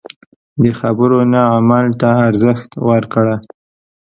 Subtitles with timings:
[0.61, 3.35] د خبرو نه عمل ته ارزښت ورکړه.